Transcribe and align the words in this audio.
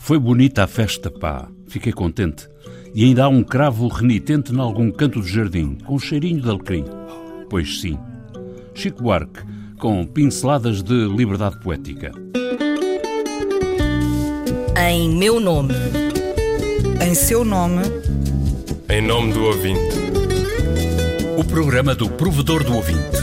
Foi 0.00 0.18
bonita 0.18 0.64
a 0.64 0.66
festa, 0.66 1.10
pá. 1.10 1.46
Fiquei 1.68 1.92
contente. 1.92 2.48
E 2.94 3.04
ainda 3.04 3.24
há 3.24 3.28
um 3.28 3.44
cravo 3.44 3.86
renitente 3.86 4.52
em 4.52 4.58
algum 4.58 4.90
canto 4.90 5.20
do 5.20 5.26
jardim, 5.26 5.76
com 5.84 5.94
um 5.94 5.98
cheirinho 5.98 6.40
de 6.40 6.48
alecrim. 6.48 6.84
Pois 7.48 7.80
sim. 7.80 7.98
Chico 8.74 9.02
Buarque, 9.02 9.42
com 9.78 10.04
pinceladas 10.06 10.82
de 10.82 11.06
liberdade 11.06 11.60
poética. 11.60 12.12
Em 14.88 15.14
meu 15.14 15.38
nome. 15.38 15.74
Em 17.06 17.14
seu 17.14 17.44
nome. 17.44 17.82
Em 18.88 19.02
nome 19.02 19.34
do 19.34 19.44
ouvinte. 19.44 19.96
O 21.38 21.44
programa 21.44 21.94
do 21.94 22.08
provedor 22.08 22.64
do 22.64 22.74
ouvinte. 22.74 23.18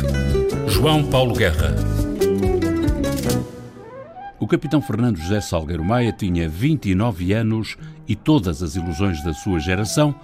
João 0.68 1.04
Paulo 1.04 1.34
Guerra. 1.34 1.87
O 4.48 4.50
capitão 4.50 4.82
Fernando 4.82 5.18
José 5.18 5.42
Salgueiro 5.42 5.84
Maia 5.84 6.14
tinha 6.14 6.48
29 6.48 7.34
anos 7.34 7.78
e 8.08 8.16
todas 8.16 8.64
as 8.64 8.78
ilusões 8.78 9.22
da 9.22 9.34
sua 9.34 9.60
geração 9.60 10.16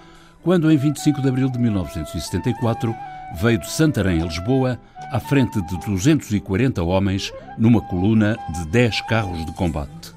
quando, 0.42 0.72
em 0.72 0.78
25 0.78 1.20
de 1.20 1.28
abril 1.28 1.50
de 1.50 1.58
1974, 1.58 2.94
veio 3.34 3.58
de 3.58 3.70
Santarém 3.70 4.22
a 4.22 4.24
Lisboa 4.24 4.80
à 5.12 5.20
frente 5.20 5.60
de 5.66 5.78
240 5.78 6.82
homens 6.82 7.34
numa 7.58 7.82
coluna 7.82 8.38
de 8.48 8.66
10 8.68 9.02
carros 9.02 9.44
de 9.44 9.52
combate. 9.52 10.14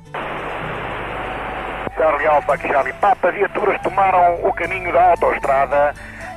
Charlie 1.98 2.28
Alpha, 2.28 2.58
Charlie 2.60 2.94
Papa, 3.02 3.30
viaturas 3.30 3.82
tomaram 3.82 4.36
o 4.48 4.54
caminho 4.54 4.94
da 4.94 5.12
autoestrada 5.12 5.94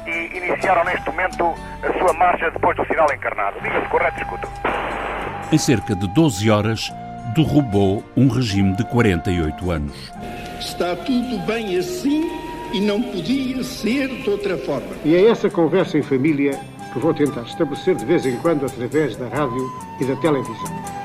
e 0.08 0.36
iniciaram 0.36 0.84
neste 0.86 1.08
momento 1.08 1.54
a 1.84 1.98
sua 2.00 2.12
marcha 2.14 2.50
depois 2.50 2.76
do 2.76 2.84
sinal 2.86 3.06
encarnado. 3.14 3.60
Diga-se 3.60 3.88
correto, 3.88 4.20
escuto. 4.20 4.48
Em 5.52 5.58
cerca 5.58 5.94
de 5.94 6.08
12 6.08 6.50
horas, 6.50 6.92
derrubou 7.34 8.04
um 8.16 8.28
regime 8.28 8.76
de 8.76 8.84
48 8.84 9.70
anos. 9.70 9.96
Está 10.58 10.96
tudo 10.96 11.38
bem 11.46 11.76
assim 11.76 12.28
e 12.72 12.80
não 12.80 13.02
podia 13.02 13.62
ser 13.62 14.08
de 14.22 14.30
outra 14.30 14.56
forma. 14.58 14.88
E 15.04 15.14
é 15.14 15.26
essa 15.26 15.48
conversa 15.48 15.98
em 15.98 16.02
família 16.02 16.58
que 16.92 16.98
vou 16.98 17.14
tentar 17.14 17.42
estabelecer 17.42 17.96
de 17.96 18.04
vez 18.04 18.26
em 18.26 18.36
quando 18.38 18.66
através 18.66 19.16
da 19.16 19.28
rádio 19.28 19.70
e 20.00 20.04
da 20.04 20.16
televisão. 20.16 21.00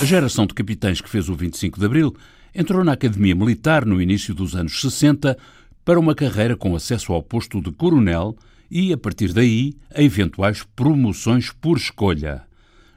A 0.00 0.04
geração 0.04 0.46
de 0.46 0.52
capitães 0.52 1.00
que 1.00 1.08
fez 1.08 1.28
o 1.28 1.34
25 1.34 1.80
de 1.80 1.86
Abril 1.86 2.14
entrou 2.54 2.84
na 2.84 2.92
Academia 2.92 3.34
Militar 3.34 3.86
no 3.86 4.00
início 4.00 4.34
dos 4.34 4.54
anos 4.54 4.80
60 4.80 5.36
para 5.84 5.98
uma 5.98 6.14
carreira 6.14 6.56
com 6.56 6.76
acesso 6.76 7.12
ao 7.12 7.22
posto 7.22 7.62
de 7.62 7.70
coronel 7.72 8.36
e, 8.70 8.92
a 8.92 8.98
partir 8.98 9.32
daí, 9.32 9.74
a 9.94 10.02
eventuais 10.02 10.62
promoções 10.74 11.50
por 11.50 11.76
escolha. 11.76 12.42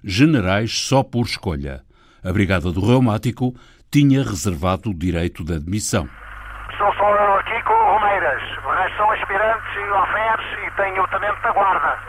Generais 0.04 0.72
só 0.72 1.04
por 1.04 1.26
escolha. 1.26 1.82
A 2.24 2.32
Brigada 2.32 2.72
do 2.72 2.86
Reumático 2.86 3.56
tinha 3.92 4.24
reservado 4.24 4.90
o 4.90 4.94
direito 4.94 5.44
de 5.44 5.54
admissão. 5.54 6.08
Sou 6.78 6.94
só 6.94 7.10
eu 7.10 7.34
aqui 7.36 7.64
com 7.64 7.74
o 7.74 7.94
Romeiras. 7.94 8.42
São 8.98 9.10
aspirantes 9.12 9.76
e 9.76 9.90
alferes 9.90 10.46
e 10.68 10.76
tenho 10.76 11.04
o 11.04 11.08
tenente 11.08 11.42
da 11.42 11.52
guarda. 11.52 12.00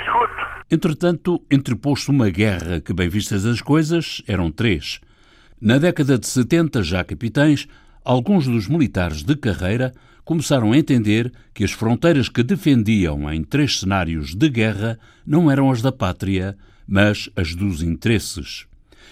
Escuto. 0.00 0.50
Entretanto, 0.70 1.44
entrepôs-se 1.50 2.10
uma 2.10 2.30
guerra 2.30 2.80
que, 2.80 2.92
bem 2.92 3.08
vistas 3.08 3.44
as 3.44 3.60
coisas, 3.60 4.22
eram 4.26 4.50
três. 4.50 5.00
Na 5.60 5.78
década 5.78 6.18
de 6.18 6.26
70, 6.26 6.82
já 6.82 7.04
capitães, 7.04 7.66
alguns 8.04 8.46
dos 8.46 8.68
militares 8.68 9.22
de 9.22 9.36
carreira 9.36 9.92
começaram 10.30 10.70
a 10.70 10.78
entender 10.78 11.32
que 11.52 11.64
as 11.64 11.72
fronteiras 11.72 12.28
que 12.28 12.44
defendiam 12.44 13.28
em 13.32 13.42
três 13.42 13.80
cenários 13.80 14.32
de 14.32 14.48
guerra 14.48 14.96
não 15.26 15.50
eram 15.50 15.72
as 15.72 15.82
da 15.82 15.90
pátria, 15.90 16.56
mas 16.86 17.28
as 17.34 17.52
dos 17.56 17.82
interesses. 17.82 18.64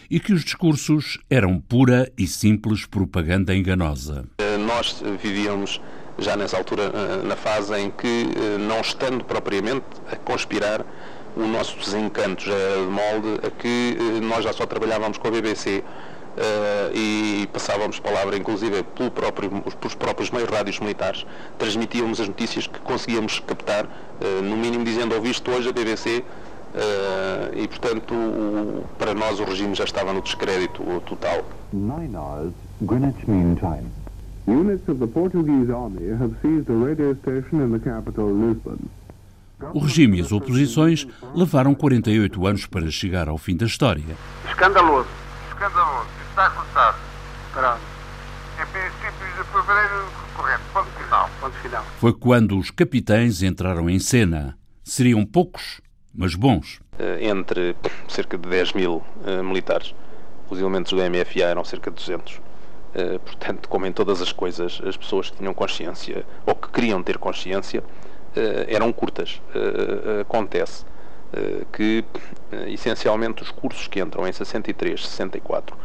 E 0.08 0.20
que 0.20 0.33
os 0.33 0.44
discursos 0.44 1.19
eram 1.28 1.58
pura 1.58 2.08
e 2.16 2.25
simples 2.25 2.86
propaganda 2.86 3.52
enganosa. 3.52 4.27
Nós 4.64 5.02
vivíamos 5.20 5.80
já 6.20 6.36
nessa 6.36 6.56
altura 6.56 6.93
na 7.25 7.34
fase 7.34 7.75
em 7.76 7.91
que, 7.91 8.28
não 8.69 8.81
estando 8.81 9.25
propriamente 9.25 9.87
a 10.12 10.14
conspirar, 10.14 10.87
o 11.37 11.48
nosso 11.48 11.76
desencanto 11.81 12.44
já 12.44 12.54
era 12.54 12.81
de 12.81 12.93
molde 12.93 13.41
a 13.44 13.50
que 13.50 14.20
nós 14.22 14.44
já 14.44 14.53
só 14.53 14.64
trabalhávamos 14.66 15.19
com 15.19 15.26
a 15.26 15.31
BBC 15.32 15.82
e 16.94 17.49
passávamos 17.53 17.99
palavra, 17.99 18.37
inclusive, 18.37 18.82
pelo 18.82 19.10
próprio, 19.10 19.50
pelos 19.50 19.94
próprios 19.94 20.31
meios 20.31 20.49
rádios 20.49 20.78
militares, 20.78 21.26
transmitíamos 21.59 22.21
as 22.21 22.28
notícias 22.28 22.66
que 22.66 22.78
conseguíamos 22.81 23.41
captar, 23.41 23.84
uh, 23.84 24.43
no 24.43 24.56
mínimo 24.56 24.84
dizendo 24.84 25.15
ouviste 25.15 25.50
hoje 25.50 25.69
a 25.69 25.72
BBC, 25.72 26.19
uh, 26.19 27.59
e 27.59 27.66
portanto, 27.69 28.15
o, 28.15 28.84
para 28.99 29.15
nós 29.15 29.41
o 29.41 29.44
regime 29.44 29.75
já 29.75 29.84
estava 29.84 30.12
no 30.12 30.22
descrédito 30.22 30.82
total. 31.06 31.44
Nine 31.72 32.16
hours, 32.16 32.53
Greenwich 32.81 33.28
Mean 33.28 33.56
Time. 33.56 33.91
Units 34.47 34.88
of 34.88 34.99
the 34.99 35.06
Portuguese 35.06 35.70
army 35.70 36.09
have 36.10 36.34
seized 36.41 36.70
a 36.70 36.75
radio 36.75 37.15
station 37.16 37.62
in 37.62 37.72
the 37.72 37.78
capital, 37.78 38.32
Lisbon. 38.32 38.78
O 39.75 39.81
regime 39.81 40.19
e 40.19 40.20
as 40.20 40.31
oposições 40.31 41.06
levaram 41.34 41.75
48 41.75 42.47
anos 42.47 42.66
para 42.66 42.88
chegar 42.91 43.28
ao 43.28 43.37
fim 43.37 43.56
da 43.56 43.66
história. 43.66 44.05
Escandaloso. 44.49 45.09
Escandaloso. 45.50 46.18
Pronto. 47.58 47.80
Em 48.54 48.66
princípios 48.66 49.36
de 49.36 49.42
fevereiro 49.50 50.06
corrente. 50.36 50.62
Ponto 50.72 50.91
final. 50.91 51.30
Ponto 51.41 51.56
final. 51.56 51.84
Foi 51.98 52.12
quando 52.12 52.56
os 52.56 52.70
capitães 52.70 53.42
entraram 53.42 53.91
em 53.91 53.98
cena. 53.98 54.56
Seriam 54.84 55.26
poucos, 55.26 55.80
mas 56.14 56.36
bons. 56.36 56.80
Entre 57.20 57.74
cerca 58.06 58.38
de 58.38 58.48
10 58.48 58.74
mil 58.74 59.02
uh, 59.26 59.42
militares, 59.42 59.92
os 60.48 60.60
elementos 60.60 60.92
do 60.92 60.98
MFA 60.98 61.46
eram 61.46 61.64
cerca 61.64 61.91
de 61.91 61.96
200. 61.96 62.36
Uh, 62.36 63.19
portanto, 63.24 63.69
como 63.69 63.86
em 63.86 63.92
todas 63.92 64.22
as 64.22 64.30
coisas, 64.30 64.80
as 64.86 64.96
pessoas 64.96 65.28
que 65.28 65.38
tinham 65.38 65.52
consciência, 65.52 66.25
ou 66.46 66.54
que 66.54 66.69
queriam 66.69 67.02
ter 67.02 67.19
consciência, 67.19 67.80
uh, 67.80 68.66
eram 68.69 68.92
curtas. 68.92 69.42
acontece 70.20 70.84
que, 71.72 72.02
essencialmente, 72.69 73.42
os 73.42 73.50
cursos 73.50 73.86
que 73.86 74.00
entram 74.00 74.26
em 74.26 74.32
63, 74.32 75.06
64 75.08 75.76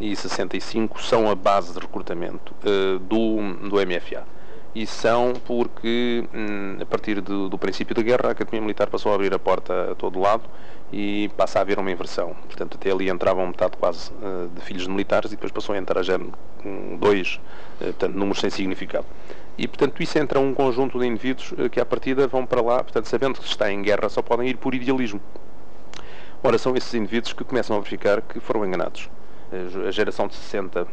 e 0.00 0.14
65 0.14 1.02
são 1.02 1.30
a 1.30 1.34
base 1.34 1.72
de 1.72 1.78
recrutamento 1.78 2.54
uh, 2.64 2.98
do, 2.98 3.36
do 3.68 3.76
MFA. 3.76 4.24
E 4.74 4.86
são 4.86 5.32
porque, 5.46 6.24
um, 6.32 6.80
a 6.80 6.86
partir 6.86 7.20
do, 7.20 7.48
do, 7.48 7.58
princípio 7.58 7.94
da 7.94 8.02
guerra, 8.02 8.28
a 8.28 8.30
Academia 8.30 8.60
Militar 8.60 8.88
passou 8.88 9.10
a 9.10 9.14
abrir 9.14 9.32
a 9.34 9.38
porta 9.38 9.92
a 9.92 9.94
todo 9.94 10.20
lado 10.20 10.44
e 10.92 11.30
passa 11.36 11.58
a 11.58 11.62
haver 11.62 11.78
uma 11.78 11.90
inversão. 11.90 12.36
Portanto, 12.46 12.76
até 12.76 12.90
ali 12.90 13.08
entravam 13.08 13.46
metade 13.46 13.76
quase 13.76 14.10
uh, 14.12 14.48
de 14.54 14.60
filhos 14.60 14.84
de 14.84 14.90
militares 14.90 15.32
e 15.32 15.34
depois 15.34 15.50
passou 15.50 15.74
a 15.74 15.78
entrar 15.78 16.02
já 16.02 16.18
dois, 16.98 17.40
uh, 17.80 17.84
portanto, 17.86 18.14
números 18.14 18.40
sem 18.40 18.50
significado. 18.50 19.06
E, 19.56 19.66
portanto, 19.66 20.00
isso 20.02 20.16
entra 20.18 20.38
um 20.38 20.54
conjunto 20.54 21.00
de 21.00 21.06
indivíduos 21.06 21.52
que, 21.72 21.80
à 21.80 21.84
partida, 21.84 22.28
vão 22.28 22.46
para 22.46 22.62
lá, 22.62 22.84
portanto, 22.84 23.06
sabendo 23.06 23.40
que 23.40 23.46
está 23.46 23.72
em 23.72 23.82
guerra, 23.82 24.08
só 24.08 24.22
podem 24.22 24.48
ir 24.48 24.56
por 24.56 24.72
idealismo. 24.72 25.20
Ora, 26.40 26.56
são 26.56 26.76
esses 26.76 26.94
indivíduos 26.94 27.32
que 27.32 27.42
começam 27.42 27.74
a 27.74 27.80
verificar 27.80 28.22
que 28.22 28.38
foram 28.38 28.64
enganados 28.64 29.10
a 29.86 29.90
geração 29.90 30.26
de 30.26 30.34
60 30.34 30.86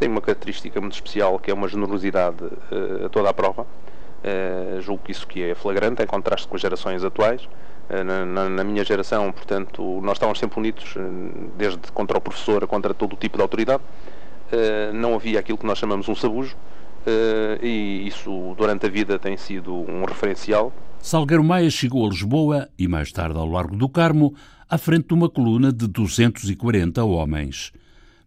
tem 0.00 0.08
uma 0.08 0.22
característica 0.22 0.80
muito 0.80 0.94
especial 0.94 1.38
que 1.38 1.50
é 1.50 1.54
uma 1.54 1.68
generosidade 1.68 2.42
uh, 2.42 3.06
a 3.06 3.08
toda 3.10 3.28
a 3.28 3.34
prova. 3.34 3.66
Uh, 4.22 4.80
julgo 4.80 5.02
que 5.04 5.12
isso 5.12 5.26
que 5.26 5.42
é 5.42 5.54
flagrante 5.54 6.02
em 6.02 6.06
contraste 6.06 6.48
com 6.48 6.56
as 6.56 6.62
gerações 6.62 7.04
atuais. 7.04 7.44
Uh, 7.90 8.02
na, 8.02 8.48
na, 8.48 8.64
minha 8.64 8.82
geração, 8.82 9.30
portanto, 9.30 10.00
nós 10.02 10.14
estávamos 10.14 10.38
sempre 10.38 10.58
unidos, 10.58 10.94
desde 11.56 11.92
contra 11.92 12.16
o 12.16 12.20
professor, 12.20 12.66
contra 12.66 12.94
todo 12.94 13.12
o 13.12 13.16
tipo 13.16 13.36
de 13.36 13.42
autoridade. 13.42 13.82
não 14.94 15.14
havia 15.14 15.38
aquilo 15.38 15.58
que 15.58 15.66
nós 15.66 15.78
chamamos 15.78 16.08
um 16.08 16.14
sabujo, 16.14 16.56
e 17.60 18.06
isso 18.06 18.54
durante 18.56 18.86
a 18.86 18.88
vida 18.88 19.18
tem 19.18 19.36
sido 19.36 19.74
um 19.74 20.04
referencial. 20.04 20.72
Salgueiro 21.00 21.42
Maia 21.42 21.70
chegou 21.70 22.06
a 22.06 22.10
Lisboa 22.10 22.68
e 22.78 22.86
mais 22.86 23.10
tarde 23.10 23.38
ao 23.38 23.46
Largo 23.46 23.74
do 23.74 23.88
Carmo, 23.88 24.34
à 24.68 24.78
frente 24.78 25.08
de 25.08 25.14
uma 25.14 25.28
coluna 25.28 25.72
de 25.72 25.88
240 25.88 27.02
homens. 27.04 27.72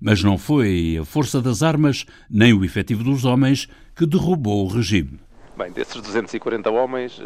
Mas 0.05 0.21
não 0.21 0.37
foi 0.37 0.97
a 1.01 1.05
força 1.05 1.41
das 1.41 1.63
armas 1.63 2.05
nem 2.29 2.51
o 2.51 2.65
efetivo 2.65 3.05
dos 3.05 3.23
homens 3.23 3.69
que 3.95 4.05
derrubou 4.05 4.65
o 4.65 4.67
regime. 4.67 5.17
Bem, 5.55 5.71
desses 5.71 5.95
240 5.95 6.69
homens, 6.69 7.21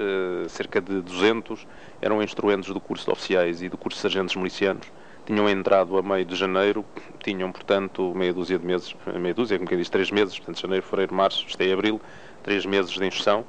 cerca 0.48 0.80
de 0.80 1.02
200 1.02 1.66
eram 2.00 2.22
instruentes 2.22 2.72
do 2.72 2.80
curso 2.80 3.06
de 3.06 3.12
oficiais 3.12 3.64
e 3.64 3.68
do 3.68 3.80
curso 3.80 3.98
de 3.98 4.04
sargentos 4.04 4.36
milicianos. 4.36 4.86
Tinham 5.26 5.50
entrado 5.50 5.98
a 5.98 6.04
meio 6.04 6.24
de 6.24 6.36
janeiro, 6.36 6.86
tinham, 7.24 7.52
portanto, 7.52 8.14
meia 8.16 8.32
dúzia 8.32 8.60
de 8.60 8.66
meses, 8.68 8.96
meia 9.20 9.34
dúzia, 9.34 9.58
como 9.58 9.68
quem 9.68 9.80
diz, 9.80 9.90
três 9.90 10.12
meses, 10.12 10.38
portanto, 10.38 10.62
janeiro, 10.62 10.86
fevereiro, 10.86 11.16
março, 11.16 11.46
isto 11.48 11.60
é 11.60 11.74
abril, 11.74 12.00
três 12.44 12.64
meses 12.64 12.92
de 12.92 13.04
instrução. 13.04 13.44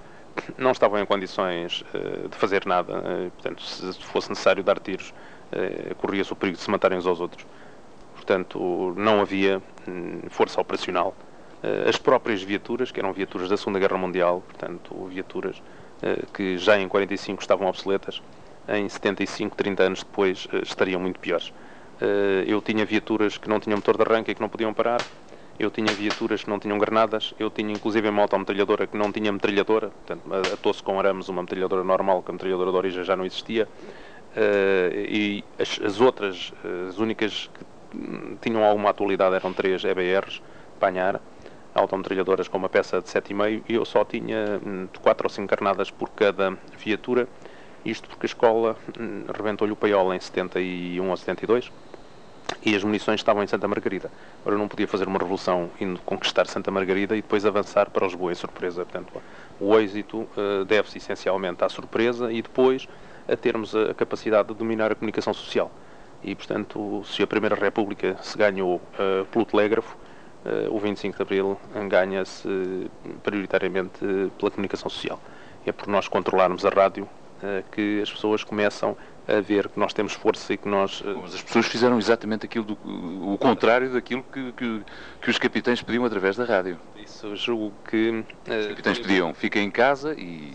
Não 0.57 0.71
estavam 0.71 0.99
em 0.99 1.05
condições 1.05 1.85
de 2.31 2.35
fazer 2.39 2.65
nada, 2.65 3.31
portanto, 3.35 3.63
se 3.63 3.93
fosse 4.05 4.31
necessário 4.31 4.65
dar 4.65 4.81
tiros, 4.81 5.13
corria-se 5.99 6.33
o 6.33 6.37
perigo 6.37 6.57
de 6.57 6.63
se 6.63 6.71
matarem 6.71 6.97
uns 6.97 7.07
aos 7.07 7.21
outros 7.21 7.45
portanto 8.29 8.93
não 8.97 9.23
havia 9.23 9.63
hum, 9.89 10.21
força 10.29 10.61
operacional. 10.61 11.15
Eh, 11.63 11.89
as 11.89 11.97
próprias 11.97 12.43
viaturas, 12.43 12.93
que 12.93 13.01
eram 13.01 13.13
viaturas 13.13 13.49
da 13.49 13.57
Segunda 13.57 13.79
Guerra 13.79 13.97
Mundial, 13.97 14.43
portanto 14.47 14.95
viaturas 15.07 15.63
eh, 16.03 16.23
que 16.35 16.59
já 16.59 16.79
em 16.79 16.87
45 16.87 17.41
estavam 17.41 17.67
obsoletas, 17.67 18.21
em 18.69 18.87
75, 18.87 19.57
30 19.57 19.83
anos 19.83 20.03
depois, 20.03 20.47
eh, 20.53 20.61
estariam 20.63 21.01
muito 21.01 21.19
piores. 21.19 21.53
eu 22.47 22.63
tinha 22.63 22.85
viaturas 22.85 23.39
que 23.39 23.49
não 23.49 23.59
tinham 23.59 23.77
motor 23.77 23.97
de 23.97 24.05
arranque 24.05 24.31
e 24.31 24.35
que 24.35 24.41
não 24.41 24.49
podiam 24.49 24.73
parar, 24.73 25.01
eu 25.59 25.69
tinha 25.69 25.93
viaturas 25.93 26.45
que 26.45 26.51
não 26.51 26.61
tinham 26.61 26.79
granadas, 26.79 27.35
eu 27.41 27.51
tinha 27.51 27.73
inclusive 27.73 28.09
uma 28.09 28.23
autometralhadora 28.23 28.87
que 28.87 28.97
não 28.97 29.11
tinha 29.11 29.33
metralhadora, 29.33 29.89
portanto, 29.89 30.23
atou-se 30.55 30.81
com 30.81 30.97
arames 31.01 31.29
uma 31.29 31.43
metralhadora 31.43 31.83
normal, 31.83 32.23
que 32.23 32.31
a 32.31 32.35
metralhadora 32.35 32.71
de 32.71 32.77
origem 32.77 33.03
já 33.03 33.17
não 33.17 33.27
existia, 33.27 33.67
e 35.11 35.43
as, 35.59 35.81
as, 35.83 36.01
outras, 36.01 36.53
as 36.89 36.99
únicas 36.99 37.51
que 37.53 37.65
tinham 38.40 38.64
alguma 38.64 38.90
atualidade 38.90 39.35
eram 39.35 39.52
três 39.52 39.82
EBRs, 39.85 40.43
Panhar, 40.79 41.20
autometralhadoras 41.75 42.49
com 42.49 42.58
uma 42.58 42.69
peça 42.69 43.00
de 43.00 43.08
7,5 43.08 43.62
e 43.69 43.75
eu 43.75 43.85
só 43.85 44.05
tinha 44.05 44.61
hum, 44.64 44.88
quatro 45.00 45.26
ou 45.26 45.31
cinco 45.31 45.49
carnadas 45.49 45.90
por 45.90 46.11
cada 46.11 46.56
viatura, 46.79 47.29
isto 47.85 48.08
porque 48.08 48.26
a 48.26 48.29
escola 48.29 48.76
hum, 48.99 49.25
rebentou-lhe 49.35 49.73
o 49.73 49.76
paiola 49.76 50.17
em 50.17 50.20
71 50.20 51.08
ou 51.08 51.17
72 51.17 51.70
e 52.64 52.75
as 52.75 52.82
munições 52.82 53.20
estavam 53.20 53.43
em 53.43 53.46
Santa 53.46 53.69
Margarida. 53.69 54.11
Ora, 54.44 54.56
não 54.56 54.69
podia 54.69 54.88
fazer 54.88 55.06
uma 55.06 55.19
revolução 55.19 55.70
indo 55.81 56.00
conquistar 56.00 56.46
Santa 56.46 56.70
Margarida 56.70 57.17
e 57.17 57.23
depois 57.23 57.44
avançar 57.44 57.91
para 57.91 58.06
Lisboa 58.06 58.32
em 58.32 58.34
surpresa. 58.34 58.84
Portanto, 58.84 59.12
o 59.61 59.79
êxito 59.79 60.20
uh, 60.20 60.64
deve-se 60.64 60.99
essencialmente 60.99 61.62
à 61.62 61.69
surpresa 61.69 62.32
e 62.32 62.41
depois 62.43 62.88
a 63.29 63.37
termos 63.37 63.75
a 63.76 63.93
capacidade 63.93 64.49
de 64.49 64.55
dominar 64.55 64.91
a 64.91 64.94
comunicação 64.94 65.34
social. 65.34 65.70
E, 66.23 66.35
portanto, 66.35 67.03
se 67.05 67.23
a 67.23 67.26
Primeira 67.26 67.55
República 67.55 68.17
se 68.23 68.37
ganhou 68.37 68.76
uh, 68.76 69.25
pelo 69.26 69.44
telégrafo, 69.44 69.97
uh, 70.44 70.75
o 70.75 70.79
25 70.79 71.17
de 71.17 71.23
Abril 71.23 71.61
ganha-se 71.88 72.91
prioritariamente 73.23 73.99
pela 74.38 74.50
comunicação 74.50 74.91
social. 74.91 75.20
É 75.65 75.73
por 75.73 75.87
nós 75.88 76.09
controlarmos 76.09 76.65
a 76.65 76.70
rádio 76.70 77.09
que 77.70 78.00
as 78.03 78.11
pessoas 78.11 78.43
começam 78.43 78.97
a 79.29 79.41
ver 79.41 79.69
que 79.69 79.79
nós 79.79 79.93
temos 79.93 80.15
força 80.15 80.55
e 80.55 80.56
que 80.56 80.67
nós. 80.67 81.03
Eh, 81.05 81.15
Mas 81.20 81.35
as 81.35 81.43
pessoas 81.43 81.67
fizeram 81.67 81.99
exatamente 81.99 82.47
aquilo 82.47 82.65
do, 82.65 82.79
o 83.31 83.37
contrário 83.37 83.93
daquilo 83.93 84.25
que, 84.32 84.53
que, 84.53 84.82
que, 85.20 85.31
os 85.31 85.38
capitães 85.38 85.82
pediam 85.82 86.05
através 86.05 86.35
da 86.35 86.44
rádio. 86.44 86.79
Isso 86.97 87.37
julgo 87.37 87.73
que. 87.88 88.09
Uh, 88.11 88.61
os 88.61 88.67
capitães 88.69 88.99
pediam, 88.99 89.35
fiquem 89.35 89.67
em 89.67 89.70
casa 89.70 90.15
e. 90.15 90.55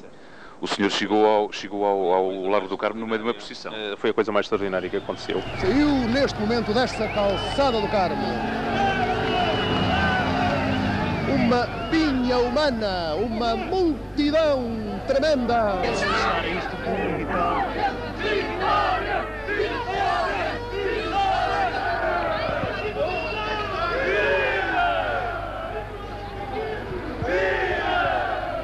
O 0.63 0.67
senhor 0.67 0.89
chegou 0.89 1.25
ao, 1.25 1.51
chegou 1.51 1.83
ao, 1.83 2.13
ao 2.13 2.47
Largo 2.47 2.69
do 2.69 2.77
Carmo 2.77 2.97
no 2.97 3.05
meio 3.05 3.17
de 3.17 3.25
uma 3.25 3.33
procissão. 3.33 3.73
Uh, 3.73 3.97
foi 3.97 4.11
a 4.11 4.13
coisa 4.13 4.31
mais 4.31 4.45
extraordinária 4.45 4.89
que 4.89 4.95
aconteceu. 4.95 5.43
Saiu 5.59 5.89
neste 6.07 6.39
momento 6.39 6.73
desta 6.73 7.05
calçada 7.09 7.81
do 7.81 7.87
Carmo 7.89 8.23
uma 11.27 11.67
pinha 11.91 12.37
humana, 12.37 13.13
uma 13.15 13.57
multidão 13.57 14.63
tremenda. 15.05 15.73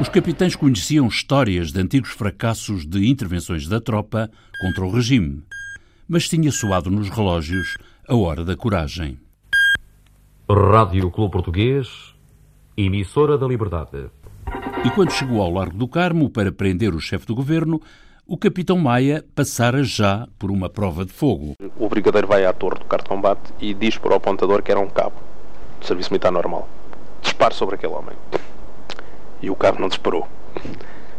Os 0.09 0.13
capitães 0.13 0.55
conheciam 0.55 1.05
histórias 1.07 1.71
de 1.71 1.79
antigos 1.79 2.09
fracassos 2.09 2.83
de 2.83 3.07
intervenções 3.07 3.67
da 3.67 3.79
tropa 3.79 4.27
contra 4.59 4.83
o 4.83 4.89
regime, 4.89 5.43
mas 6.07 6.27
tinha 6.27 6.51
soado 6.51 6.89
nos 6.89 7.09
relógios 7.09 7.77
a 8.07 8.15
hora 8.15 8.43
da 8.43 8.57
coragem. 8.57 9.19
Rádio 10.49 11.11
Clube 11.11 11.31
Português, 11.31 12.15
emissora 12.75 13.37
da 13.37 13.45
Liberdade. 13.45 14.09
E 14.83 14.89
quando 14.89 15.11
chegou 15.11 15.43
ao 15.43 15.53
Largo 15.53 15.77
do 15.77 15.87
Carmo 15.87 16.27
para 16.27 16.51
prender 16.51 16.95
o 16.95 16.99
chefe 16.99 17.27
do 17.27 17.35
governo, 17.35 17.79
o 18.25 18.35
capitão 18.35 18.79
Maia 18.79 19.23
passara 19.35 19.83
já 19.83 20.27
por 20.39 20.49
uma 20.49 20.71
prova 20.71 21.05
de 21.05 21.13
fogo. 21.13 21.53
O 21.77 21.87
brigadeiro 21.87 22.27
vai 22.27 22.45
à 22.45 22.51
torre 22.51 22.79
do 22.79 22.85
carro 22.85 23.03
de 23.03 23.09
combate 23.09 23.53
e 23.59 23.75
diz 23.75 23.95
para 23.99 24.13
o 24.13 24.15
apontador 24.15 24.63
que 24.63 24.71
era 24.71 24.79
um 24.79 24.89
cabo 24.89 25.17
de 25.79 25.85
serviço 25.85 26.09
militar 26.09 26.31
normal. 26.31 26.67
Dispare 27.21 27.53
sobre 27.53 27.75
aquele 27.75 27.93
homem. 27.93 28.15
E 29.41 29.49
o 29.49 29.55
cabo 29.55 29.79
não 29.79 29.87
disparou. 29.87 30.27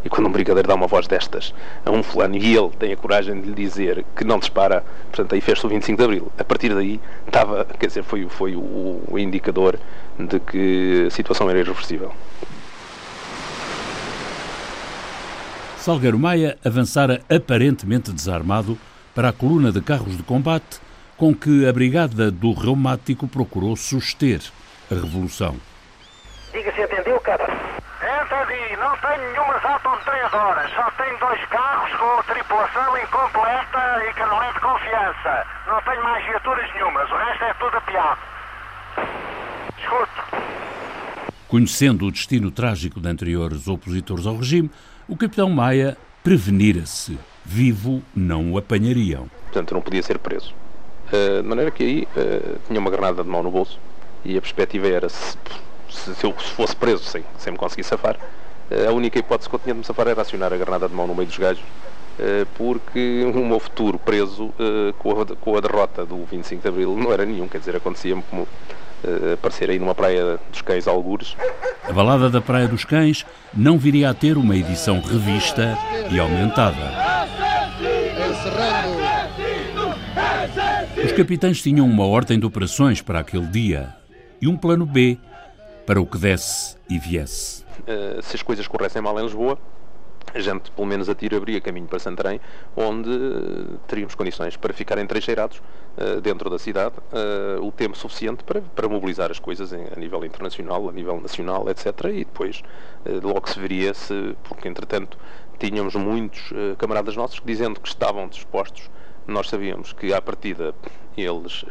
E 0.04 0.08
quando 0.08 0.28
um 0.28 0.32
brigadeiro 0.32 0.66
dá 0.66 0.74
uma 0.74 0.86
voz 0.86 1.06
destas 1.06 1.54
a 1.84 1.90
um 1.90 2.02
fulano 2.02 2.36
e 2.36 2.56
ele 2.56 2.70
tem 2.78 2.92
a 2.92 2.96
coragem 2.96 3.40
de 3.40 3.48
lhe 3.48 3.54
dizer 3.54 4.04
que 4.16 4.24
não 4.24 4.38
dispara, 4.38 4.82
portanto 5.10 5.34
aí 5.34 5.40
fez-se 5.40 5.66
o 5.66 5.68
25 5.68 5.98
de 5.98 6.04
Abril. 6.04 6.32
A 6.38 6.44
partir 6.44 6.74
daí 6.74 6.98
estava, 7.26 7.66
quer 7.78 7.86
dizer, 7.86 8.02
foi, 8.02 8.26
foi 8.28 8.56
o, 8.56 9.02
o 9.06 9.18
indicador 9.18 9.78
de 10.18 10.40
que 10.40 11.04
a 11.06 11.10
situação 11.10 11.50
era 11.50 11.58
irreversível. 11.58 12.12
Salgueiro 15.76 16.18
Maia 16.18 16.58
avançara 16.64 17.20
aparentemente 17.28 18.12
desarmado 18.12 18.78
para 19.14 19.30
a 19.30 19.32
coluna 19.32 19.72
de 19.72 19.80
carros 19.80 20.16
de 20.16 20.22
combate 20.22 20.80
com 21.16 21.34
que 21.34 21.66
a 21.66 21.72
Brigada 21.72 22.30
do 22.30 22.52
Reumático 22.52 23.28
procurou 23.28 23.76
suster 23.76 24.40
a 24.90 24.94
revolução. 24.94 25.56
Diga 26.52 26.72
se 26.74 26.82
atendeu, 26.82 27.20
não 28.20 28.96
tem 28.98 29.18
nenhumas 29.18 29.64
autometralhadoras, 29.64 30.70
só 30.72 30.90
tem 30.92 31.16
dois 31.18 31.42
carros 31.46 31.90
com 31.96 32.32
tripulação 32.32 32.98
incompleta 32.98 34.04
e 34.08 34.14
que 34.14 34.20
não 34.20 34.42
é 34.42 34.52
de 34.52 34.60
confiança. 34.60 35.46
Não 35.66 35.80
tenho 35.82 36.02
mais 36.02 36.24
viaturas 36.26 36.74
nenhumas, 36.74 37.10
o 37.10 37.16
resto 37.16 37.44
é 37.44 37.54
tudo 37.54 37.76
a 37.76 37.80
piado. 37.80 38.20
Escuto. 39.78 40.50
Conhecendo 41.48 42.06
o 42.06 42.12
destino 42.12 42.50
trágico 42.50 43.00
de 43.00 43.08
anteriores 43.08 43.66
opositores 43.66 44.26
ao 44.26 44.36
regime, 44.36 44.70
o 45.08 45.16
capitão 45.16 45.48
Maia 45.48 45.96
prevenira-se. 46.22 47.18
Vivo 47.44 48.02
não 48.14 48.52
o 48.52 48.58
apanhariam. 48.58 49.28
Portanto, 49.44 49.74
não 49.74 49.80
podia 49.80 50.02
ser 50.02 50.18
preso. 50.18 50.54
Uh, 51.08 51.42
de 51.42 51.48
maneira 51.48 51.70
que 51.70 51.82
aí 51.82 52.08
uh, 52.16 52.60
tinha 52.68 52.78
uma 52.78 52.90
granada 52.90 53.24
de 53.24 53.28
mão 53.28 53.42
no 53.42 53.50
bolso 53.50 53.80
e 54.24 54.36
a 54.36 54.40
perspectiva 54.40 54.86
era 54.86 55.08
se, 55.08 55.36
se, 55.90 56.14
se 56.14 56.24
eu 56.24 56.32
fosse 56.32 56.74
preso 56.76 57.04
sem, 57.04 57.24
sem 57.38 57.52
me 57.52 57.58
conseguir 57.58 57.84
safar, 57.84 58.16
uh, 58.16 58.88
a 58.88 58.92
única 58.92 59.18
hipótese 59.18 59.48
que 59.48 59.54
eu 59.54 59.58
tinha 59.58 59.74
de 59.74 59.80
me 59.80 59.84
safar 59.84 60.08
era 60.08 60.22
acionar 60.22 60.52
a 60.52 60.56
granada 60.56 60.88
de 60.88 60.94
mão 60.94 61.06
no 61.06 61.14
meio 61.14 61.28
dos 61.28 61.38
gajos, 61.38 61.62
porque 62.54 63.24
o 63.34 63.46
meu 63.46 63.58
futuro 63.58 63.98
preso 63.98 64.52
com 64.98 65.22
a, 65.22 65.36
com, 65.36 65.56
a, 65.56 65.60
derrota 65.60 66.04
do 66.04 66.24
25 66.26 66.60
de 66.60 66.68
Abril 66.68 66.94
não 66.96 67.12
era 67.12 67.24
nenhum, 67.24 67.48
quer 67.48 67.58
dizer, 67.58 67.76
acontecia-me 67.76 68.22
como 68.28 68.46
aparecer 69.32 69.70
aí 69.70 69.78
numa 69.78 69.94
praia 69.94 70.38
dos 70.50 70.60
cães 70.60 70.86
algures. 70.86 71.34
A 71.88 71.92
balada 71.92 72.28
da 72.28 72.40
Praia 72.40 72.68
dos 72.68 72.84
Cães 72.84 73.24
não 73.54 73.78
viria 73.78 74.10
a 74.10 74.14
ter 74.14 74.36
uma 74.36 74.56
edição 74.56 75.00
revista 75.00 75.76
e 76.10 76.20
aumentada. 76.20 76.76
Os 81.04 81.12
capitães 81.12 81.62
tinham 81.62 81.86
uma 81.86 82.06
ordem 82.06 82.38
de 82.38 82.46
operações 82.46 83.00
para 83.00 83.20
aquele 83.20 83.46
dia 83.46 83.94
e 84.40 84.46
um 84.46 84.56
plano 84.56 84.86
B 84.86 85.18
para 85.90 86.00
o 86.00 86.06
que 86.06 86.18
desse 86.18 86.76
e 86.88 87.00
viesse. 87.00 87.64
Uh, 87.80 88.22
se 88.22 88.36
as 88.36 88.42
coisas 88.44 88.68
corressem 88.68 89.02
mal 89.02 89.18
em 89.18 89.24
Lisboa, 89.24 89.58
a 90.32 90.38
gente 90.38 90.70
pelo 90.70 90.86
menos 90.86 91.08
a 91.08 91.16
tiro 91.16 91.36
abria 91.36 91.60
caminho 91.60 91.88
para 91.88 91.98
Santarém, 91.98 92.40
onde 92.76 93.10
uh, 93.10 93.76
teríamos 93.88 94.14
condições 94.14 94.56
para 94.56 94.72
ficar 94.72 94.98
entrecheirados 94.98 95.58
uh, 95.58 96.20
dentro 96.20 96.48
da 96.48 96.60
cidade 96.60 96.94
uh, 96.96 97.66
o 97.66 97.72
tempo 97.72 97.98
suficiente 97.98 98.44
para, 98.44 98.60
para 98.60 98.88
mobilizar 98.88 99.32
as 99.32 99.40
coisas 99.40 99.72
em, 99.72 99.84
a 99.92 99.98
nível 99.98 100.24
internacional, 100.24 100.88
a 100.88 100.92
nível 100.92 101.20
nacional, 101.20 101.68
etc. 101.68 101.86
E 102.04 102.24
depois 102.24 102.62
logo 103.20 103.48
se 103.48 103.58
veria 103.58 103.92
se, 103.92 104.36
porque 104.44 104.68
entretanto 104.68 105.18
tínhamos 105.58 105.96
muitos 105.96 106.52
camaradas 106.78 107.16
nossos 107.16 107.40
que 107.40 107.46
dizendo 107.46 107.80
que 107.80 107.88
estavam 107.88 108.28
dispostos, 108.28 108.88
nós 109.26 109.48
sabíamos 109.48 109.92
que 109.92 110.14
à 110.14 110.22
partida 110.22 110.72
eles, 111.16 111.64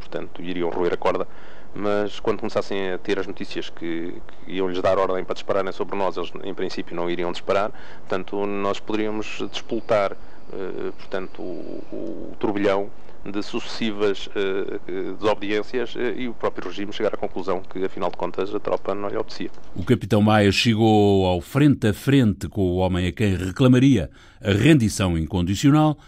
portanto, 0.00 0.40
iriam 0.40 0.70
roer 0.70 0.94
a 0.94 0.96
corda 0.96 1.28
mas 1.76 2.18
quando 2.18 2.40
começassem 2.40 2.92
a 2.92 2.98
ter 2.98 3.18
as 3.18 3.26
notícias 3.26 3.68
que, 3.68 4.14
que 4.44 4.52
iam-lhes 4.52 4.80
dar 4.80 4.98
ordem 4.98 5.24
para 5.24 5.34
dispararem 5.34 5.72
sobre 5.72 5.96
nós, 5.96 6.16
eles 6.16 6.32
em 6.42 6.54
princípio 6.54 6.96
não 6.96 7.10
iriam 7.10 7.30
disparar, 7.30 7.70
portanto 8.00 8.46
nós 8.46 8.80
poderíamos 8.80 9.42
despoltar 9.52 10.12
uh, 10.12 10.92
portanto, 10.92 11.42
o, 11.42 11.82
o, 11.92 12.36
turbilhão 12.38 12.90
de 13.24 13.42
sucessivas 13.42 14.28
uh, 14.28 15.14
desobediências 15.18 15.94
uh, 15.94 16.00
e 16.16 16.28
o 16.28 16.34
próprio 16.34 16.68
regime 16.68 16.92
chegar 16.92 17.12
à 17.14 17.16
conclusão 17.16 17.60
que, 17.60 17.84
afinal 17.84 18.10
de 18.10 18.16
contas, 18.16 18.54
a 18.54 18.60
tropa 18.60 18.94
não 18.94 19.08
lhe 19.08 19.16
obedecia. 19.16 19.50
O 19.74 19.84
capitão 19.84 20.22
Maia 20.22 20.52
chegou 20.52 21.26
ao 21.26 21.40
frente 21.40 21.88
a 21.88 21.92
frente 21.92 22.48
com 22.48 22.62
o 22.62 22.76
homem 22.76 23.06
a 23.08 23.12
quem 23.12 23.36
reclamaria 23.36 24.10
a 24.40 24.52
rendição 24.52 25.18
incondicional, 25.18 25.98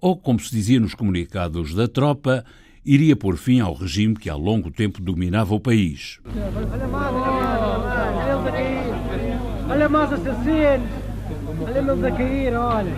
ou, 0.00 0.16
como 0.16 0.38
se 0.38 0.50
dizia 0.50 0.78
nos 0.78 0.94
comunicados 0.94 1.74
da 1.74 1.88
tropa, 1.88 2.44
iria 2.84 3.16
pôr 3.16 3.36
fim 3.36 3.60
ao 3.60 3.74
regime 3.74 4.14
que 4.14 4.30
há 4.30 4.34
longo 4.34 4.70
tempo 4.70 5.00
dominava 5.00 5.54
o 5.54 5.60
país. 5.60 6.18
Olha 9.68 9.88
mais 9.88 10.12
assassinos! 10.12 10.88
Olha 11.60 12.08
a 12.08 12.12
cair, 12.12 12.54
olha! 12.54 12.92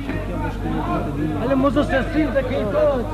Olha 1.43 1.57
assassinos 1.81 2.37
a 2.37 2.43
cair 2.43 2.67
todos! 2.71 3.07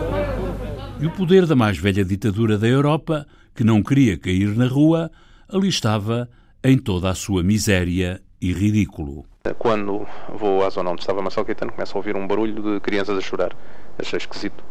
E 1.01 1.07
o 1.07 1.11
poder 1.11 1.47
da 1.47 1.55
mais 1.55 1.79
velha 1.79 2.05
ditadura 2.05 2.59
da 2.59 2.67
Europa, 2.67 3.27
que 3.55 3.65
não 3.65 3.83
queria 3.83 4.19
cair 4.19 4.57
na 4.57 4.67
rua, 4.67 5.11
ali 5.49 5.69
estava 5.69 6.29
em 6.63 6.79
toda 6.79 7.11
a 7.11 7.15
sua 7.15 7.43
miséria 7.43 8.21
e 8.41 8.53
ridículo. 8.53 9.25
Quando 9.59 10.07
vou 10.35 10.65
à 10.65 10.71
zona 10.71 10.91
onde 10.91 11.01
estava 11.01 11.23
Marcelo 11.23 11.47
Caetano, 11.47 11.73
começo 11.73 11.97
a 11.97 11.99
ouvir 11.99 12.17
um 12.17 12.27
barulho 12.27 12.63
de 12.63 12.81
crianças 12.81 13.17
a 13.17 13.21
chorar. 13.21 13.57
Achei 13.99 14.17
esquisito 14.19 14.65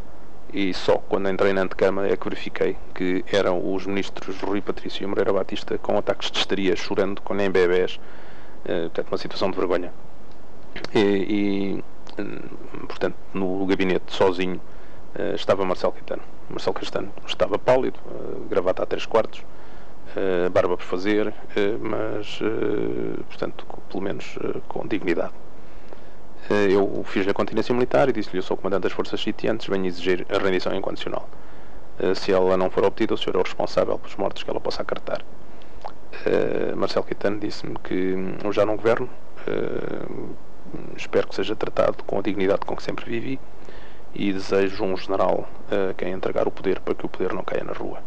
e 0.56 0.74
só 0.74 0.98
quando 0.98 1.30
entrei 1.30 1.52
na 1.52 1.64
antecâmara 1.64 2.12
é 2.12 2.16
que 2.16 2.24
verifiquei 2.24 2.78
que 2.94 3.26
eram 3.30 3.74
os 3.74 3.86
ministros 3.86 4.40
Rui 4.40 4.62
Patrício 4.62 5.04
e 5.04 5.06
Moreira 5.06 5.34
Batista 5.34 5.78
com 5.78 5.98
ataques 5.98 6.32
de 6.32 6.38
histeria, 6.40 6.78
chorando, 6.78 7.22
com 7.22 7.34
nem 7.34 7.52
bebés, 7.52 8.00
portanto, 8.64 9.10
uma 9.12 9.18
situação 9.18 9.52
de 9.52 9.58
vergonha. 9.58 9.92
E, 10.94 11.00
e 11.00 11.84
portanto, 12.88 13.18
no 13.34 13.66
gabinete, 13.66 14.14
sozinho, 14.14 14.62
estava 15.36 15.66
Marcelo 15.66 15.92
Caetano. 15.92 16.24
Marcelo 16.50 16.74
Caetano 16.74 17.12
estava 17.28 17.60
pálido, 17.60 18.00
gravata 18.50 18.84
a 18.84 18.86
três 18.86 19.06
quartos, 19.06 19.44
barba 20.54 20.78
por 20.78 20.86
fazer, 20.86 21.34
mas, 21.82 22.40
portanto, 23.28 23.66
pelo 23.90 24.02
menos 24.02 24.40
com 24.70 24.88
dignidade. 24.88 25.34
Eu 26.50 27.04
fiz 27.06 27.28
a 27.28 27.34
continência 27.34 27.74
militar 27.74 28.10
e 28.10 28.14
disse-lhe: 28.14 28.40
Eu 28.40 28.44
sou 28.44 28.58
comandante 28.58 28.84
das 28.84 28.92
forças 28.92 29.20
sitiantes, 29.22 29.68
venho 29.68 29.86
exigir 29.86 30.26
a 30.30 30.38
rendição 30.38 30.76
incondicional. 30.76 31.28
se 32.16 32.32
ela 32.32 32.56
não 32.58 32.70
for 32.70 32.84
obtida, 32.86 33.14
o 33.14 33.18
senhor 33.18 33.36
é 33.36 33.40
o 33.40 33.44
responsável 33.44 33.98
pelos 33.98 34.16
mortos 34.16 34.44
que 34.44 34.50
ela 34.50 34.60
possa 34.60 34.82
acartar. 34.82 35.24
Marcelo 36.76 37.06
Caetano 37.06 37.40
disse-me 37.40 37.76
que 37.84 38.16
eu 38.44 38.52
já 38.52 38.66
não 38.66 38.76
governo, 38.76 39.10
espero 40.96 41.28
que 41.28 41.36
seja 41.36 41.56
tratado 41.56 42.04
com 42.04 42.20
a 42.20 42.22
dignidade 42.22 42.62
com 42.66 42.76
que 42.76 42.84
sempre 42.84 43.06
vivi 43.06 43.40
e 44.14 44.32
desejo 44.32 44.84
um 44.84 44.96
general 44.96 45.48
a 45.70 45.94
quem 45.94 46.14
entregar 46.14 46.48
o 46.48 46.52
poder 46.52 46.80
para 46.80 46.96
que 46.96 47.06
o 47.06 47.10
poder 47.10 47.34
não 47.34 47.44
caia 47.44 47.64
na 47.64 47.74
rua. 47.74 48.00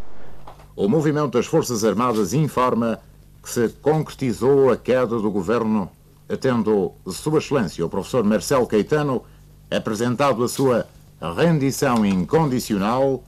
O 0.75 0.87
movimento 0.87 1.31
das 1.31 1.45
Forças 1.45 1.83
Armadas 1.83 2.33
informa 2.33 2.99
que 3.43 3.49
se 3.49 3.69
concretizou 3.81 4.71
a 4.71 4.77
queda 4.77 5.19
do 5.19 5.31
governo, 5.31 5.89
tendo 6.37 6.93
Sua 7.07 7.39
Excelência, 7.39 7.85
o 7.85 7.89
professor 7.89 8.23
Marcelo 8.23 8.67
Caetano, 8.67 9.23
apresentado 9.69 10.43
a 10.43 10.47
sua 10.47 10.87
rendição 11.35 12.05
incondicional 12.05 13.23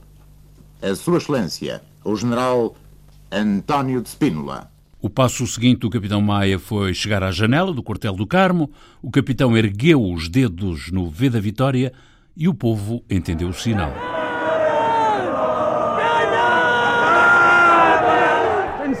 a 0.82 0.94
Sua 0.96 1.18
Excelência, 1.18 1.80
o 2.04 2.16
general 2.16 2.74
António 3.30 4.02
de 4.02 4.08
Spínola. 4.08 4.70
O 5.00 5.08
passo 5.08 5.46
seguinte 5.46 5.80
do 5.80 5.90
capitão 5.90 6.20
Maia 6.20 6.58
foi 6.58 6.92
chegar 6.92 7.22
à 7.22 7.30
janela 7.30 7.72
do 7.72 7.82
quartel 7.82 8.14
do 8.14 8.26
Carmo, 8.26 8.70
o 9.00 9.10
capitão 9.10 9.56
ergueu 9.56 10.02
os 10.02 10.28
dedos 10.28 10.90
no 10.90 11.08
V 11.08 11.30
da 11.30 11.40
vitória 11.40 11.92
e 12.36 12.48
o 12.48 12.54
povo 12.54 13.04
entendeu 13.08 13.48
o 13.48 13.54
sinal. 13.54 13.92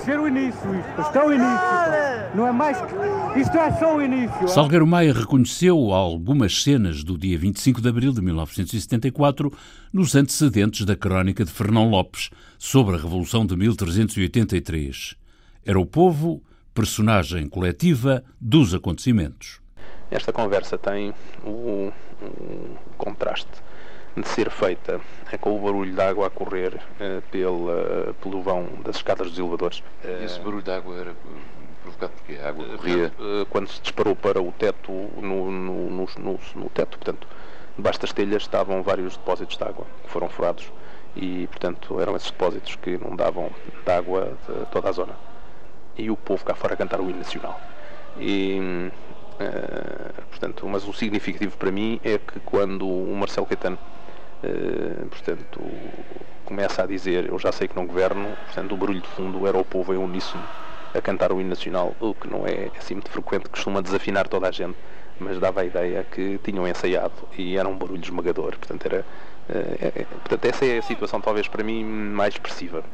ser 0.04 0.18
o 0.18 0.26
início, 0.26 0.74
isto. 0.74 1.00
Isto 1.00 1.18
é 1.18 1.24
o 1.24 1.32
início. 1.32 1.91
Não 2.34 2.46
é 2.46 2.52
mais 2.52 2.78
que. 2.80 3.40
Isto 3.40 3.58
é 3.58 3.72
só 3.72 3.96
o 3.96 4.02
início. 4.02 4.48
Salgueiro 4.48 4.86
Maia 4.86 5.12
reconheceu 5.12 5.92
algumas 5.92 6.62
cenas 6.62 7.04
do 7.04 7.18
dia 7.18 7.36
25 7.38 7.80
de 7.80 7.88
abril 7.88 8.12
de 8.12 8.22
1974 8.22 9.52
nos 9.92 10.14
antecedentes 10.14 10.86
da 10.86 10.96
crónica 10.96 11.44
de 11.44 11.50
Fernão 11.50 11.90
Lopes 11.90 12.30
sobre 12.58 12.94
a 12.94 12.98
Revolução 12.98 13.44
de 13.44 13.54
1383. 13.54 15.14
Era 15.64 15.78
o 15.78 15.84
povo, 15.84 16.42
personagem 16.72 17.46
coletiva 17.48 18.24
dos 18.40 18.72
acontecimentos. 18.72 19.60
Esta 20.10 20.32
conversa 20.32 20.78
tem 20.78 21.12
um, 21.44 21.90
um 22.22 22.74
contraste 22.96 23.50
de 24.16 24.28
ser 24.28 24.50
feita 24.50 25.00
é 25.30 25.38
com 25.38 25.56
o 25.56 25.58
barulho 25.58 25.94
de 25.94 26.00
água 26.00 26.26
a 26.26 26.30
correr 26.30 26.74
uh, 26.74 27.22
pela, 27.30 28.14
pelo 28.20 28.42
vão 28.42 28.68
das 28.84 28.96
escadas 28.96 29.30
dos 29.30 29.38
elevadores. 29.38 29.82
Esse 30.22 30.38
barulho 30.38 30.62
de 30.62 30.70
água 30.70 30.96
era 30.96 31.14
provocado 31.82 32.12
porque 32.12 32.40
a 32.40 32.48
água 32.48 32.64
corria? 32.76 33.12
Uh, 33.18 33.46
quando 33.46 33.68
se 33.68 33.80
disparou 33.80 34.14
para 34.16 34.40
o 34.40 34.52
teto, 34.52 34.92
no, 34.92 35.50
no, 35.50 35.90
no, 35.90 36.08
no, 36.54 36.70
teto, 36.70 36.98
portanto, 36.98 37.26
debaixo 37.76 38.00
das 38.00 38.12
telhas 38.12 38.42
estavam 38.42 38.82
vários 38.82 39.16
depósitos 39.16 39.56
de 39.56 39.64
água 39.64 39.86
que 40.04 40.10
foram 40.10 40.28
furados 40.28 40.72
e, 41.14 41.46
portanto, 41.48 42.00
eram 42.00 42.16
esses 42.16 42.30
depósitos 42.30 42.76
que 42.76 42.96
não 42.96 43.14
davam 43.14 43.50
de 43.84 43.92
água 43.92 44.36
de 44.48 44.66
toda 44.66 44.88
a 44.88 44.92
zona. 44.92 45.14
E 45.96 46.10
o 46.10 46.16
povo 46.16 46.44
cá 46.44 46.54
fora 46.54 46.74
a 46.74 46.76
cantar 46.76 47.00
o 47.00 47.10
hino 47.10 47.18
nacional. 47.18 47.60
E, 48.18 48.90
portanto, 50.30 50.66
mas 50.66 50.86
o 50.88 50.92
significativo 50.92 51.56
para 51.58 51.70
mim 51.70 52.00
é 52.02 52.16
que 52.16 52.40
quando 52.40 52.88
o 52.88 53.14
Marcelo 53.14 53.46
Caetano 53.46 53.78
eh, 54.42 55.04
portanto, 55.08 55.60
começa 56.44 56.82
a 56.82 56.86
dizer: 56.86 57.28
Eu 57.28 57.38
já 57.38 57.52
sei 57.52 57.68
que 57.68 57.76
não 57.76 57.86
governo, 57.86 58.36
portanto, 58.46 58.72
o 58.72 58.76
barulho 58.76 59.00
de 59.00 59.08
fundo 59.08 59.46
era 59.46 59.56
o 59.56 59.64
povo 59.64 59.94
em 59.94 59.96
uníssono 59.96 60.44
a 60.94 61.00
cantar 61.00 61.32
o 61.32 61.40
hino 61.40 61.50
nacional, 61.50 61.94
o 62.00 62.14
que 62.14 62.28
não 62.28 62.46
é 62.46 62.70
assim 62.78 62.94
muito 62.94 63.10
frequente, 63.10 63.48
costuma 63.48 63.80
desafinar 63.80 64.28
toda 64.28 64.48
a 64.48 64.50
gente, 64.50 64.76
mas 65.18 65.38
dava 65.38 65.60
a 65.60 65.64
ideia 65.64 66.04
que 66.04 66.38
tinham 66.42 66.66
ensaiado 66.66 67.12
e 67.36 67.56
era 67.56 67.68
um 67.68 67.76
barulho 67.76 68.02
esmagador. 68.02 68.56
Portanto, 68.58 68.86
era, 68.86 69.04
é, 69.48 69.92
é, 70.00 70.04
portanto 70.04 70.44
essa 70.44 70.64
é 70.64 70.78
a 70.78 70.82
situação, 70.82 71.20
talvez 71.20 71.48
para 71.48 71.62
mim, 71.64 71.84
mais 71.84 72.34
expressiva. 72.34 72.84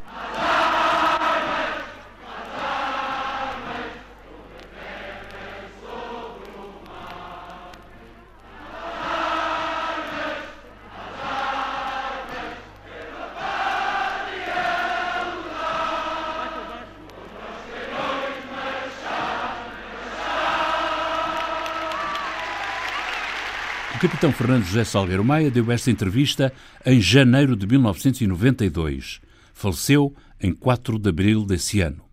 Capitão 24.19 24.33
Fernando 24.33 24.65
José 24.65 24.83
Salgueiro 24.83 25.23
Maia 25.23 25.49
deu 25.49 25.71
esta 25.71 25.89
entrevista 25.89 26.51
em 26.85 26.99
janeiro 26.99 27.55
de 27.55 27.65
1992. 27.65 29.21
Faleceu 29.53 30.13
em 30.41 30.53
4 30.53 30.99
de 30.99 31.07
abril 31.07 31.45
desse 31.45 31.79
ano. 31.79 32.03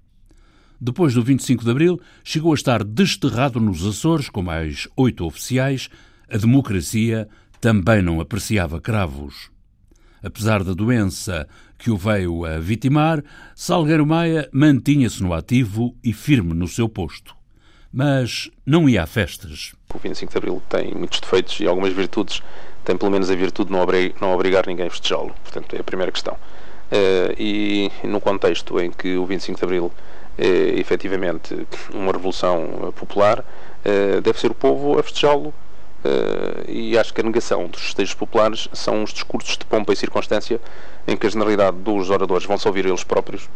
Depois 0.81 1.15
do 1.15 1.23
25 1.25 1.65
de 1.65 1.71
abril, 1.73 2.01
chegou 2.23 2.53
a 2.53 2.55
estar 2.55 2.85
desterrado 2.85 3.59
nos 3.59 3.85
Açores 3.85 4.29
com 4.29 4.41
mais 4.41 4.87
oito 4.97 5.25
oficiais. 5.25 5.89
A 6.31 6.37
democracia 6.37 7.29
também 7.61 8.01
não 8.03 8.21
apreciava 8.21 8.81
cravos. 8.81 9.51
Apesar 10.23 10.63
da 10.63 10.75
doença 10.75 11.49
que 11.77 11.91
o 11.91 11.97
veio 11.97 12.45
a 12.45 12.61
vitimar, 12.61 13.21
Salgueiro 13.53 14.07
Maia 14.07 14.49
mantinha-se 14.53 15.21
no 15.25 15.35
ativo 15.35 15.97
e 16.05 16.13
firme 16.13 16.55
no 16.55 16.69
seu 16.69 16.89
posto 16.89 17.36
mas 17.97 18.51
não 18.67 18.87
ia 18.87 19.05
a 19.05 19.07
festas. 19.07 19.73
O 19.95 19.99
25 19.99 20.31
de 20.31 20.37
Abril 20.37 20.63
tem 20.69 20.93
muitos 20.93 21.19
defeitos 21.19 21.59
e 21.61 21.67
algumas 21.67 21.95
virtudes. 21.95 22.43
Tem 22.85 22.95
pelo 22.95 23.11
menos 23.11 23.31
a 23.31 23.35
virtude 23.35 23.71
de 23.71 23.73
não, 23.73 23.87
não 24.21 24.35
obrigar 24.35 24.67
ninguém 24.67 24.87
a 24.87 24.91
festejá-lo. 24.91 25.35
Portanto, 25.43 25.75
é 25.75 25.81
a 25.81 25.83
primeira 25.83 26.13
questão. 26.13 26.35
Uh, 26.35 27.33
e 27.39 27.91
no 28.05 28.21
contexto 28.21 28.79
em 28.79 28.91
que 28.91 29.17
o 29.17 29.25
25 29.25 29.59
de 29.59 29.65
Abril 29.65 29.91
é 30.37 30.79
efetivamente 30.79 31.67
uma 31.95 32.13
revolução 32.13 32.93
popular, 32.95 33.41
uh, 33.41 34.21
deve 34.21 34.39
ser 34.39 34.51
o 34.51 34.55
povo 34.55 34.99
a 34.99 35.03
festejá-lo. 35.03 35.55
Uh, 36.05 36.71
e 36.71 36.99
acho 36.99 37.15
que 37.15 37.23
a 37.23 37.25
negação 37.25 37.67
dos 37.67 37.81
festejos 37.81 38.15
populares 38.15 38.69
são 38.75 39.03
os 39.05 39.11
discursos 39.11 39.57
de 39.57 39.65
pompa 39.65 39.95
e 39.95 39.97
circunstância 39.97 40.61
em 41.09 41.17
que 41.17 41.27
a 41.27 41.31
generalidade 41.31 41.79
dos 41.79 42.11
oradores 42.11 42.45
vão 42.45 42.59
se 42.59 42.69
ouvir 42.69 42.85
eles 42.85 43.03
próprios 43.03 43.49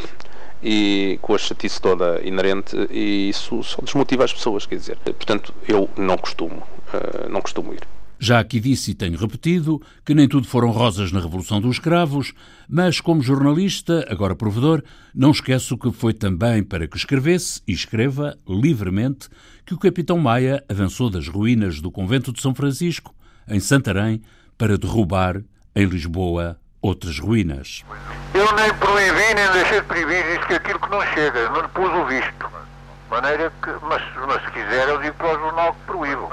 e 0.62 1.18
com 1.22 1.34
a 1.34 1.38
chatice 1.38 1.80
toda 1.80 2.20
inerente 2.22 2.76
e 2.90 3.28
isso 3.30 3.62
só 3.62 3.80
desmotiva 3.82 4.24
as 4.24 4.32
pessoas, 4.32 4.66
quer 4.66 4.76
dizer. 4.76 4.96
Portanto, 4.96 5.54
eu 5.66 5.88
não 5.96 6.18
costumo, 6.18 6.62
uh, 6.92 7.28
não 7.28 7.40
costumo 7.40 7.72
ir. 7.72 7.80
Já 8.22 8.38
aqui 8.38 8.60
disse 8.60 8.90
e 8.90 8.94
tenho 8.94 9.18
repetido 9.18 9.80
que 10.04 10.14
nem 10.14 10.28
tudo 10.28 10.46
foram 10.46 10.70
rosas 10.70 11.10
na 11.10 11.20
Revolução 11.20 11.58
dos 11.58 11.76
Escravos, 11.76 12.34
mas 12.68 13.00
como 13.00 13.22
jornalista, 13.22 14.06
agora 14.10 14.36
provedor, 14.36 14.82
não 15.14 15.30
esqueço 15.30 15.78
que 15.78 15.90
foi 15.90 16.12
também 16.12 16.62
para 16.62 16.86
que 16.86 16.98
escrevesse 16.98 17.62
e 17.66 17.72
escreva 17.72 18.36
livremente 18.46 19.30
que 19.64 19.72
o 19.72 19.78
capitão 19.78 20.18
Maia 20.18 20.62
avançou 20.68 21.08
das 21.08 21.28
ruínas 21.28 21.80
do 21.80 21.90
convento 21.90 22.30
de 22.30 22.42
São 22.42 22.54
Francisco, 22.54 23.14
em 23.48 23.58
Santarém, 23.58 24.20
para 24.58 24.76
derrubar, 24.76 25.42
em 25.74 25.86
Lisboa, 25.86 26.60
outras 26.82 27.18
ruínas. 27.18 27.84
Eu 28.34 28.52
nem 28.52 28.72
proibi, 28.74 29.34
nem 29.34 29.52
deixei 29.52 29.80
de 29.80 29.86
proibir, 29.86 30.24
disse 30.24 30.46
que 30.46 30.54
aquilo 30.54 30.78
que 30.78 30.90
não 30.90 31.02
chega, 31.02 31.50
não 31.50 31.60
lhe 31.60 31.68
pus 31.68 31.92
o 31.92 32.04
visto. 32.06 32.50
Maneira 33.10 33.52
que, 33.62 33.70
mas, 33.82 34.02
mas 34.26 34.42
se 34.44 34.50
quiser 34.52 34.88
eu 34.88 35.00
digo 35.00 35.14
para 35.14 35.36
o 35.36 35.40
jornal 35.40 35.72
que 35.74 35.80
proíbo. 35.86 36.32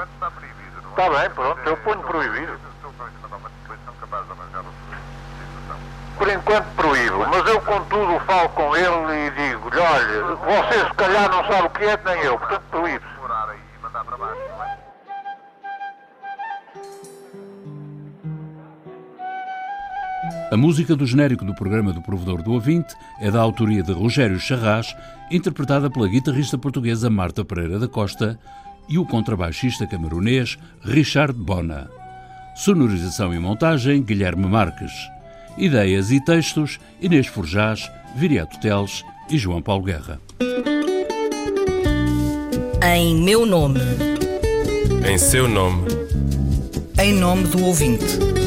Está 0.90 1.10
bem, 1.10 1.30
pronto, 1.32 1.60
eu 1.66 1.78
ponho 1.78 2.00
proibido. 2.02 2.60
Por 6.18 6.30
enquanto 6.30 6.66
proíbo, 6.76 7.28
mas 7.28 7.48
eu 7.48 7.62
contudo 7.62 8.20
falo 8.22 8.50
com 8.50 8.76
ele 8.76 9.28
e 9.28 9.32
digo-lhe, 9.32 9.80
olha, 9.80 10.24
você 10.36 10.86
se 10.86 10.94
calhar 10.96 11.30
não 11.30 11.46
sabe 11.46 11.68
o 11.68 11.70
que 11.70 11.84
é, 11.84 12.00
nem 12.06 12.24
eu, 12.24 12.40
portanto 12.40 12.64
A 20.50 20.56
música 20.56 20.96
do 20.96 21.06
genérico 21.06 21.44
do 21.44 21.54
programa 21.54 21.92
do 21.92 22.02
Provedor 22.02 22.42
do 22.42 22.54
Ouvinte 22.54 22.96
é 23.20 23.30
da 23.30 23.42
autoria 23.42 23.84
de 23.84 23.92
Rogério 23.92 24.40
Charras, 24.40 24.96
interpretada 25.30 25.90
pela 25.90 26.08
guitarrista 26.08 26.58
portuguesa 26.58 27.10
Marta 27.10 27.44
Pereira 27.44 27.78
da 27.78 27.88
Costa 27.88 28.40
e 28.88 28.98
o 28.98 29.06
contrabaixista 29.06 29.86
camerunês 29.86 30.58
Richard 30.82 31.34
Bona. 31.34 31.90
Sonorização 32.56 33.34
e 33.34 33.40
montagem 33.40 34.02
Guilherme 34.02 34.48
Marques. 34.48 34.94
Ideias 35.58 36.12
e 36.12 36.24
textos 36.24 36.80
Inês 37.02 37.28
Forjás, 37.28 37.92
Viriato 38.16 38.58
Teles 38.62 39.04
e 39.30 39.38
João 39.38 39.62
Paulo 39.62 39.84
Guerra. 39.84 40.22
Em 42.96 43.22
meu 43.22 43.46
nome. 43.46 43.82
Em 45.06 45.18
seu 45.18 45.50
nome. 45.50 45.88
Em 46.98 47.14
nome 47.14 47.44
do 47.48 47.66
ouvinte. 47.66 48.47